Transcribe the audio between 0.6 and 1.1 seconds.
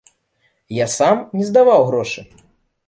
Я